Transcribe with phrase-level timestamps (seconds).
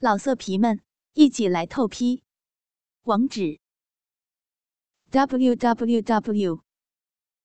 [0.00, 0.80] 老色皮们，
[1.14, 2.22] 一起来透批！
[3.02, 3.58] 网址
[5.10, 6.62] ：w w w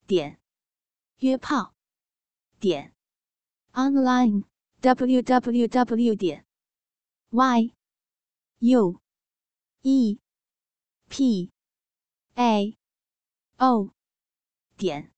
[0.05, 0.39] 点
[1.17, 1.73] 约炮
[2.59, 2.93] 点
[3.71, 4.43] online
[4.81, 6.45] w w w 点
[7.31, 7.73] y
[8.59, 9.01] u
[9.81, 10.19] e
[11.09, 11.51] p
[12.35, 12.77] a
[13.57, 13.89] o
[14.77, 15.11] 点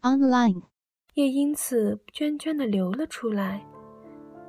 [0.00, 0.70] online，
[1.12, 3.75] 也因此涓涓的流了出来。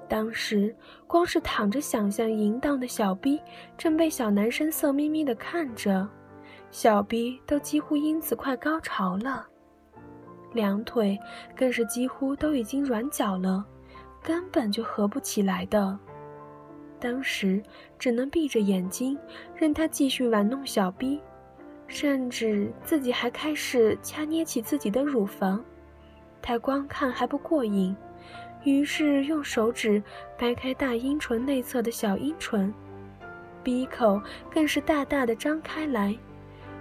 [0.09, 0.73] 当时，
[1.05, 3.39] 光是躺着想象淫荡的小逼，
[3.77, 6.07] 正被小男生色眯眯的看着，
[6.71, 9.45] 小逼都几乎因此快高潮了，
[10.53, 11.19] 两腿
[11.55, 13.65] 更是几乎都已经软脚了，
[14.23, 15.97] 根本就合不起来的。
[16.99, 17.61] 当时
[17.99, 19.17] 只能闭着眼睛，
[19.55, 21.21] 任他继续玩弄小逼，
[21.85, 25.63] 甚至自己还开始掐捏起自己的乳房，
[26.41, 27.95] 他光看还不过瘾。
[28.63, 30.01] 于是用手指
[30.37, 32.73] 掰开大阴唇内侧的小阴唇，
[33.63, 34.21] 鼻口
[34.51, 36.15] 更是大大的张开来，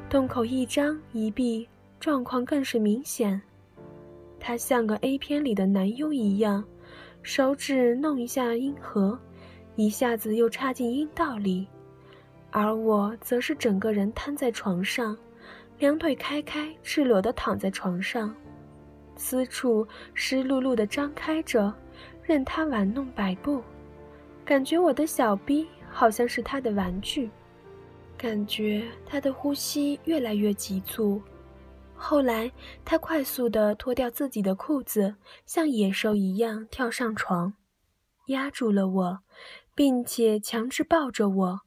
[0.09, 1.69] 洞口一张一闭，
[2.01, 3.41] 状况更是明显。
[4.41, 6.65] 他像个 A 片里的男优一样，
[7.23, 9.19] 手指弄一下阴核，
[9.75, 11.67] 一下子又插进阴道里，
[12.51, 15.17] 而我则是整个人瘫在床上，
[15.79, 18.35] 两腿开开，赤裸的躺在床上。
[19.17, 21.75] 私处湿漉漉的张开着，
[22.23, 23.63] 任他玩弄摆布，
[24.45, 27.31] 感觉我的小臂好像是他的玩具，
[28.17, 31.21] 感觉他的呼吸越来越急促。
[31.95, 32.53] 后来，
[32.85, 37.55] 他快速地脱掉自己的裤子，像野兽一样跳上床，
[38.27, 39.19] 压住了我，
[39.75, 41.61] 并且强制抱着我，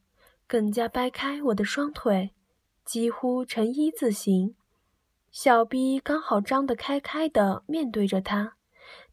[0.45, 2.29] 更加掰开我的双腿，
[2.85, 4.53] 几乎成一字形。
[5.31, 8.55] 小 B 刚好张得开开的，面对着他，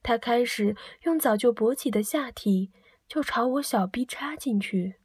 [0.02, 2.70] 他开始用早就勃起的下体
[3.06, 4.96] 就朝我小 B 插进去。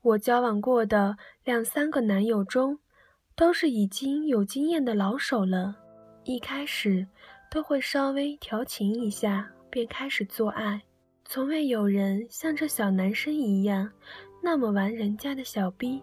[0.00, 2.78] 我交往过的两三个男友中，
[3.34, 5.76] 都是已经有经验的老手了，
[6.24, 7.06] 一开始
[7.50, 10.82] 都会稍微调情一下，便开始做爱，
[11.24, 13.90] 从未有人像这小男生一样
[14.42, 16.02] 那么玩人家的小 B。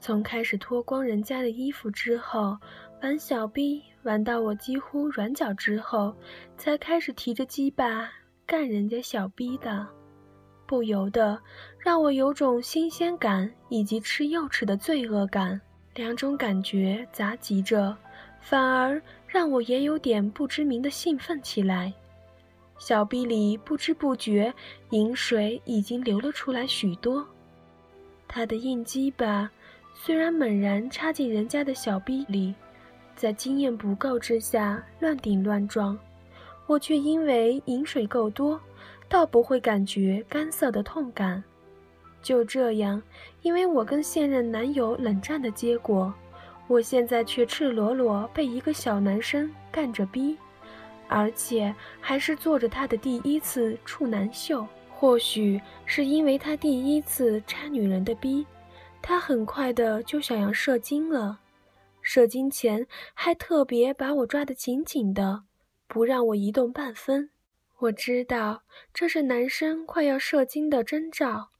[0.00, 2.56] 从开始脱光人家的衣服之后。
[3.02, 6.14] 玩小逼玩到我几乎软脚之后，
[6.58, 8.10] 才开始提着鸡巴
[8.44, 9.86] 干人家小逼的，
[10.66, 11.40] 不由得
[11.78, 15.58] 让我有种新鲜感以及吃幼齿的罪恶感，
[15.94, 17.96] 两种感觉杂集着，
[18.42, 21.90] 反而让我也有点不知名的兴奋起来。
[22.78, 24.52] 小逼里不知不觉
[24.90, 27.26] 饮水已经流了出来许多，
[28.28, 29.50] 他的硬鸡巴
[30.02, 32.54] 虽然猛然插进人家的小逼里。
[33.14, 35.98] 在经验不够之下乱顶乱撞，
[36.66, 38.58] 我却因为饮水够多，
[39.10, 41.44] 倒不会感觉干涩的痛感。
[42.22, 43.02] 就这样，
[43.42, 46.14] 因为我跟现任男友冷战的结果，
[46.66, 50.38] 我现在却赤裸裸被一个小男生干着逼，
[51.08, 54.66] 而且还是做着他的第一次处男秀。
[54.88, 58.46] 或许是因为他第一次插女人的逼，
[59.02, 61.40] 他很快的就想要射精了。
[62.02, 65.44] 射精前还特别把我抓得紧紧的，
[65.86, 67.30] 不让我移动半分。
[67.78, 68.62] 我知道
[68.92, 71.50] 这是男生快要射精的征兆。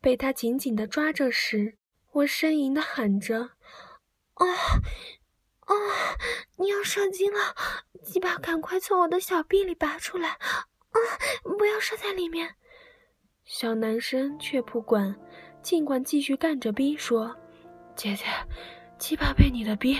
[0.00, 1.76] 被他紧紧地抓着时，
[2.10, 3.50] 我呻吟的喊着
[4.34, 4.46] ：“啊
[5.60, 5.74] 啊！
[6.56, 7.54] 你要射精了，
[8.02, 10.30] 鸡巴赶快从我的小臂里拔出来！
[10.30, 10.98] 啊，
[11.56, 12.56] 不要射在里面！”
[13.46, 15.14] 小男生却不管，
[15.62, 17.34] 尽管继续干着逼说
[17.96, 18.24] ：“姐姐。”
[18.98, 19.98] 鸡巴被你的逼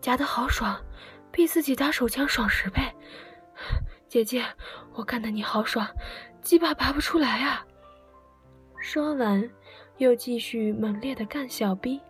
[0.00, 0.82] 夹得好爽，
[1.30, 2.80] 比自己打手枪爽十倍。
[4.08, 4.42] 姐姐，
[4.94, 5.86] 我干得你好爽，
[6.40, 7.66] 鸡巴拔不出来啊！
[8.80, 9.50] 说完，
[9.98, 12.00] 又继续猛烈的干小逼。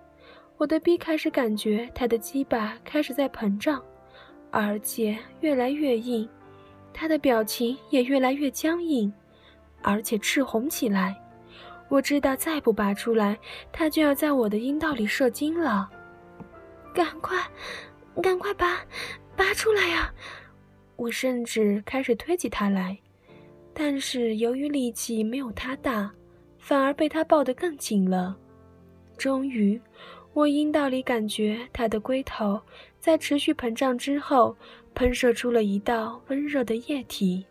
[0.59, 3.83] 我的逼开始感觉他的鸡巴开始在膨胀，
[4.53, 6.29] 而且越来越硬，
[6.95, 9.13] 他的表情也越来越僵硬，
[9.83, 11.21] 而且赤红起来。
[11.89, 13.39] 我知道再不拔出来，
[13.73, 15.89] 它就要在我的阴道里射精了。
[16.95, 17.39] 赶快，
[18.23, 18.81] 赶快拔，
[19.37, 20.13] 拔出来呀！
[20.97, 22.99] 我甚至开始推起它来，
[23.73, 26.11] 但是由于力气没有它大，
[26.59, 28.37] 反而被它抱得更紧了。
[29.17, 29.81] 终于，
[30.35, 32.61] 我阴道里感觉它的龟头
[32.99, 34.57] 在持续膨胀之后，
[34.95, 37.47] 喷射出了一道温热的液体，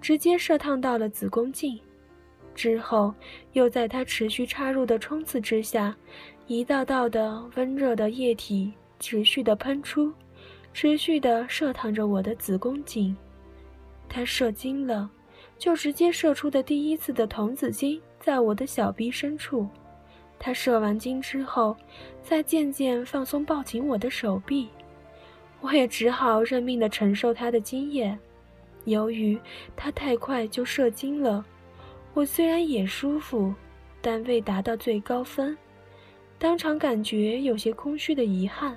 [0.00, 1.78] 直接射烫到了子宫颈。
[2.56, 3.14] 之后，
[3.52, 5.94] 又在他持续插入的冲刺之下，
[6.48, 8.72] 一道道的温热的液体。
[8.98, 10.10] 持续的喷出，
[10.72, 13.14] 持续的射淌着我的子宫颈。
[14.08, 15.10] 他射精了，
[15.58, 19.68] 就直接射出的第一次的童子精在我的小臂深处。
[20.38, 21.76] 他射完精之后，
[22.22, 24.66] 再渐渐放松抱紧我的手臂，
[25.60, 28.18] 我也只好认命的承受他的精液。
[28.86, 29.38] 由于
[29.76, 31.44] 他太快就射精了，
[32.16, 33.52] 我虽然也舒服，
[34.00, 35.54] 但未达到最高分，
[36.38, 38.74] 当场感觉有些空虚的遗憾。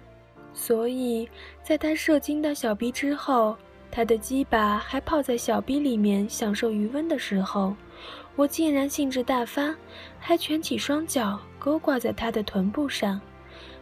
[0.54, 1.26] 所以，
[1.64, 3.56] 在他射精到小臂之后，
[3.90, 7.74] 他的鸡巴还泡在小臂里面享受余温的时候，
[8.36, 9.74] 我竟然兴致大发，
[10.20, 11.40] 还蜷起双脚。
[11.58, 13.22] 勾挂在他的臀部上，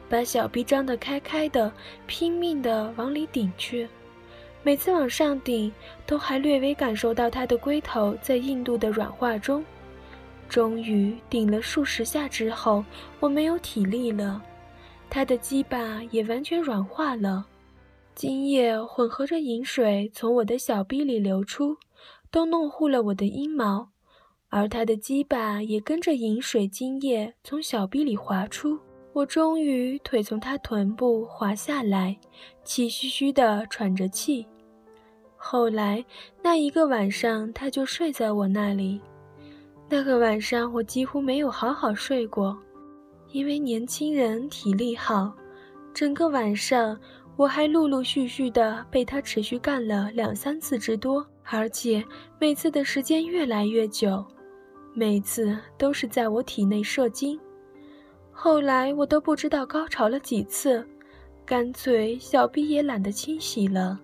[0.08, 1.74] 把小臂张得开开的，
[2.06, 3.90] 拼命地往里顶去。
[4.68, 5.72] 每次往上顶，
[6.06, 9.64] 都还略微感受到他的龟头在硬度的软化中。
[10.50, 12.84] 终于顶了数十下之后，
[13.22, 14.44] 我没有体力了，
[15.10, 17.46] 他的鸡巴也完全软化了，
[18.14, 21.78] 精液混合着饮水从我的小臂里流出，
[22.30, 23.88] 都弄糊了我的阴毛。
[24.50, 28.78] 而他的鸡巴也跟着饮水精液从小臂里滑出，
[29.14, 32.18] 我终于腿从他臀部滑下来，
[32.66, 34.46] 气吁吁地喘着气。
[35.50, 36.04] 后来
[36.44, 39.00] 那一个晚上，他就睡在我那里。
[39.88, 42.58] 那个晚上我几乎没有好好睡过，
[43.32, 45.34] 因为年轻人体力好，
[45.94, 47.00] 整个晚上
[47.38, 52.04] 我还陆陆续续的被他持续干了两三次之多，而且
[52.42, 54.22] 每次的时间越来越久。
[54.94, 57.40] 每次都是在我体内射精，
[58.34, 60.86] 后来我都不知道高潮了几次，
[61.46, 63.98] 干脆小臂也懒得清洗了，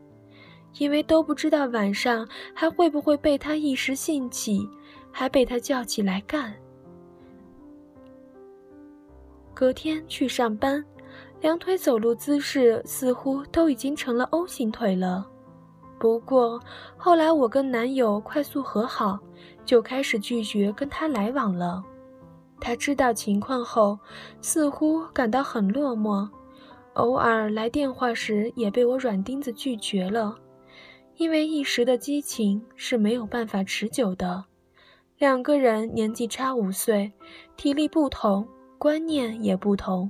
[0.78, 4.68] 因为都不知道晚上还会不会被他一时兴起，
[5.12, 6.54] 还被他叫起来干。
[9.54, 10.84] 隔天去上班，
[11.42, 15.28] 两腿走路姿势似乎都已经成了 O 型腿了。
[16.00, 16.60] 不过
[16.98, 19.20] 后来我跟男友快速和好。
[19.66, 21.82] 就开始拒绝跟他来往了。
[22.60, 23.98] 他知道情况后，
[24.42, 26.28] 似乎感到很落寞，
[26.96, 30.36] 偶尔来电话时也被我软钉子拒绝了。
[31.16, 34.46] 因为一时的激情是没有办法持久的。
[35.20, 37.14] 两个人年纪差五岁，
[37.56, 40.10] 体力不同，观念也不同。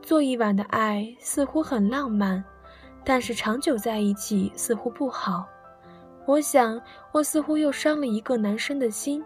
[0.00, 2.42] 做一晚的爱似乎很浪漫，
[3.04, 5.44] 但是长久在一起似乎不好。
[6.24, 6.80] 我想，
[7.12, 9.22] 我似乎又伤了一个男生的心。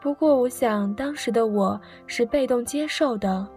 [0.00, 3.48] 不过，我想当时的我是被动接受的，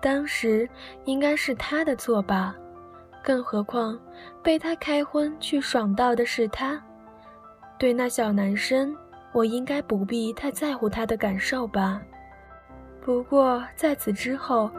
[0.00, 0.68] 当时
[1.04, 2.56] 应该是他的错吧。
[3.24, 3.98] 更何况，
[4.42, 6.78] 被他开荤去爽到的是他。
[7.78, 8.94] 对那小男生，
[9.32, 12.02] 我应该不必太在乎他的感受吧。
[13.00, 14.70] 不过，在此之后，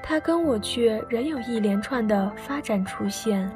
[0.00, 3.50] 他跟我却仍有一连串的发展出现。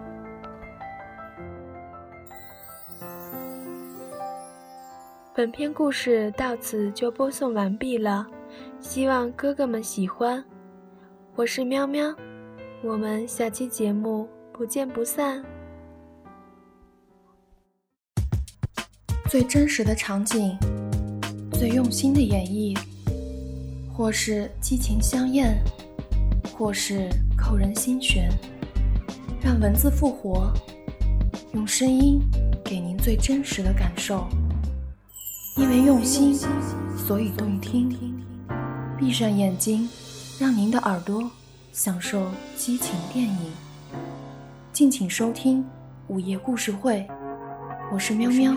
[5.33, 8.27] 本篇故事到此就播送完毕了，
[8.81, 10.45] 希望哥哥们喜欢。
[11.37, 12.15] 我是喵喵，
[12.85, 15.41] 我们下期节目不见不散。
[19.31, 20.59] 最真实的场景，
[21.53, 22.77] 最用心的演绎，
[23.95, 25.63] 或是激情相艳，
[26.57, 27.09] 或是
[27.39, 28.29] 扣人心弦，
[29.41, 30.53] 让文字复活，
[31.55, 32.21] 用声音
[32.65, 34.27] 给您最真实的感受。
[35.57, 36.35] 因为用心，
[36.97, 37.97] 所以动听。
[38.99, 39.89] 闭上眼睛，
[40.41, 41.31] 让您的耳朵
[41.73, 43.51] 享受激情电影。
[44.75, 45.67] 敬请收听
[46.07, 47.07] 午夜故事会，
[47.91, 48.53] 我是喵喵。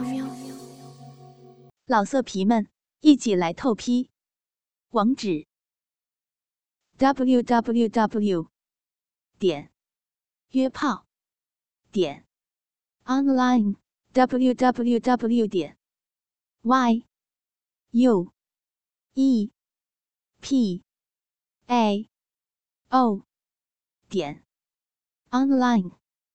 [1.85, 2.67] 老色皮们，
[2.99, 4.09] 一起来透批！
[4.89, 5.47] 网址
[6.97, 8.49] ：w w w.
[9.39, 9.71] 点
[10.49, 11.05] 约炮
[11.93, 12.25] 点
[13.05, 13.77] online
[14.11, 15.47] w w w.
[15.47, 15.77] 点
[16.63, 17.05] y
[17.91, 18.33] u
[19.13, 19.51] e
[20.41, 20.83] p
[21.67, 22.09] a
[22.97, 23.25] o
[24.07, 24.45] 点
[25.29, 26.04] online。